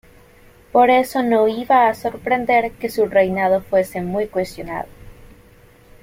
[0.71, 4.87] Por eso no iba a sorprender que su reinado fuese muy cuestionado.